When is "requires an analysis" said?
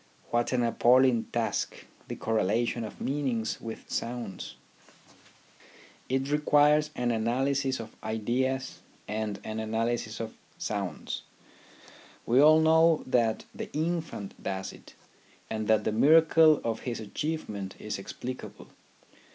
6.31-7.79